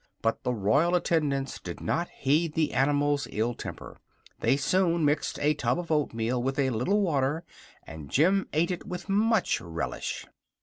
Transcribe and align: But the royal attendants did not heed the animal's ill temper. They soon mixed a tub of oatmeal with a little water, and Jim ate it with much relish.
But 0.23 0.41
the 0.41 0.51
royal 0.55 0.95
attendants 0.95 1.59
did 1.59 1.79
not 1.79 2.09
heed 2.09 2.55
the 2.55 2.73
animal's 2.73 3.27
ill 3.29 3.53
temper. 3.53 3.99
They 4.39 4.57
soon 4.57 5.05
mixed 5.05 5.37
a 5.39 5.53
tub 5.53 5.77
of 5.77 5.91
oatmeal 5.91 6.41
with 6.41 6.57
a 6.57 6.71
little 6.71 7.01
water, 7.01 7.43
and 7.85 8.09
Jim 8.09 8.47
ate 8.51 8.71
it 8.71 8.87
with 8.87 9.09
much 9.09 9.61
relish. 9.61 10.25